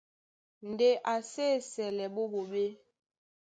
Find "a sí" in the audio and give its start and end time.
1.11-1.43